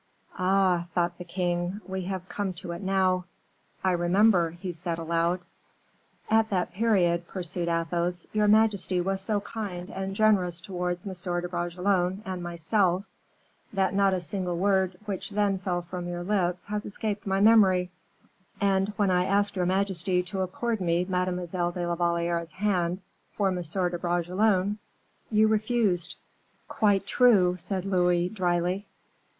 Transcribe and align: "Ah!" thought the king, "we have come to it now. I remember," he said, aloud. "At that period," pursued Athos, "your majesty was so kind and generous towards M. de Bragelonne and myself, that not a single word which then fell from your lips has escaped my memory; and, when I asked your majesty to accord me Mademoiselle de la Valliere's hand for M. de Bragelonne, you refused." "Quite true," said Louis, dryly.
"Ah!" 0.39 0.87
thought 0.95 1.19
the 1.19 1.23
king, 1.23 1.79
"we 1.85 2.05
have 2.05 2.27
come 2.27 2.53
to 2.53 2.71
it 2.71 2.81
now. 2.81 3.25
I 3.83 3.91
remember," 3.91 4.49
he 4.49 4.71
said, 4.71 4.97
aloud. 4.97 5.41
"At 6.27 6.49
that 6.49 6.73
period," 6.73 7.27
pursued 7.27 7.67
Athos, 7.67 8.25
"your 8.33 8.47
majesty 8.47 8.99
was 8.99 9.21
so 9.21 9.41
kind 9.41 9.91
and 9.91 10.15
generous 10.15 10.59
towards 10.59 11.05
M. 11.05 11.13
de 11.41 11.47
Bragelonne 11.47 12.23
and 12.25 12.41
myself, 12.41 13.05
that 13.73 13.93
not 13.93 14.15
a 14.15 14.21
single 14.21 14.57
word 14.57 14.97
which 15.05 15.29
then 15.29 15.59
fell 15.59 15.83
from 15.83 16.07
your 16.07 16.23
lips 16.23 16.65
has 16.65 16.83
escaped 16.83 17.27
my 17.27 17.39
memory; 17.39 17.91
and, 18.59 18.91
when 18.95 19.11
I 19.11 19.25
asked 19.25 19.55
your 19.55 19.67
majesty 19.67 20.23
to 20.23 20.41
accord 20.41 20.81
me 20.81 21.05
Mademoiselle 21.07 21.73
de 21.73 21.85
la 21.87 21.93
Valliere's 21.93 22.53
hand 22.53 23.01
for 23.37 23.49
M. 23.49 23.61
de 23.61 23.99
Bragelonne, 23.99 24.79
you 25.29 25.47
refused." 25.47 26.15
"Quite 26.67 27.05
true," 27.05 27.55
said 27.59 27.85
Louis, 27.85 28.29
dryly. 28.29 28.87